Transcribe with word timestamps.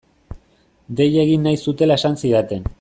Deia 1.01 1.27
egin 1.27 1.47
nahi 1.49 1.61
zutela 1.67 2.01
esan 2.03 2.21
zidaten. 2.25 2.69